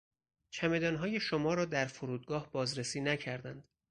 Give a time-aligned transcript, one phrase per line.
[0.49, 3.63] چمدانهای شما را در فرودگاه بازرسی نکردند.